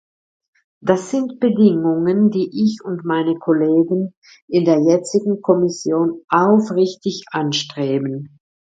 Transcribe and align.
Das 0.83 1.11
sind 1.11 1.39
Bedingungen, 1.39 2.31
die 2.31 2.49
ich 2.63 2.79
und 2.83 3.05
meine 3.05 3.35
Kollegen 3.37 4.15
in 4.47 4.65
der 4.65 4.79
jetzigen 4.81 5.43
Kommission 5.43 6.23
aufrichtig 6.27 7.25
anstreben. 7.29 8.39